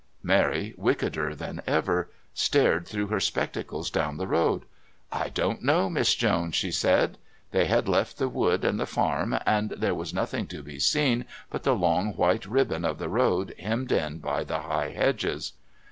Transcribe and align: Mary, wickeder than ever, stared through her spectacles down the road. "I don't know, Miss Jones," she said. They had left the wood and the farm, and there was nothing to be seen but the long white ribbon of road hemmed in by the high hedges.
Mary, 0.23 0.73
wickeder 0.77 1.35
than 1.35 1.61
ever, 1.67 2.09
stared 2.33 2.87
through 2.87 3.05
her 3.05 3.19
spectacles 3.19 3.91
down 3.91 4.17
the 4.17 4.25
road. 4.25 4.63
"I 5.11 5.29
don't 5.29 5.61
know, 5.61 5.91
Miss 5.91 6.15
Jones," 6.15 6.55
she 6.55 6.71
said. 6.71 7.19
They 7.51 7.65
had 7.65 7.87
left 7.87 8.17
the 8.17 8.27
wood 8.27 8.65
and 8.65 8.79
the 8.79 8.87
farm, 8.87 9.37
and 9.45 9.69
there 9.69 9.93
was 9.93 10.11
nothing 10.11 10.47
to 10.47 10.63
be 10.63 10.79
seen 10.79 11.25
but 11.51 11.61
the 11.61 11.75
long 11.75 12.13
white 12.17 12.47
ribbon 12.47 12.83
of 12.83 12.99
road 12.99 13.53
hemmed 13.59 13.91
in 13.91 14.17
by 14.17 14.43
the 14.43 14.61
high 14.61 14.89
hedges. 14.89 15.53